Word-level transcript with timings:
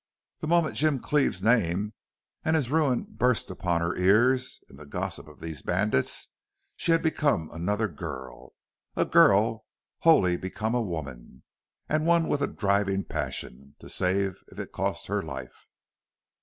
The 0.39 0.47
moment 0.47 0.73
Jim 0.77 0.97
Cleve's 0.99 1.43
name 1.43 1.93
and 2.43 2.55
his 2.55 2.71
ruin 2.71 3.05
burst 3.07 3.51
upon 3.51 3.81
her 3.81 3.95
ears, 3.95 4.59
in 4.67 4.77
the 4.77 4.87
gossip 4.87 5.27
of 5.27 5.39
these 5.39 5.61
bandits, 5.61 6.29
she 6.75 6.91
had 6.91 7.03
become 7.03 7.51
another 7.53 7.87
girl 7.87 8.55
a 8.95 9.05
girl 9.05 9.67
wholly 9.99 10.37
become 10.37 10.73
a 10.73 10.81
woman, 10.81 11.43
and 11.87 12.07
one 12.07 12.27
with 12.27 12.41
a 12.41 12.47
driving 12.47 13.03
passion 13.03 13.75
to 13.77 13.89
save 13.89 14.37
if 14.47 14.57
it 14.57 14.71
cost 14.71 15.05
her 15.05 15.21
life. 15.21 15.67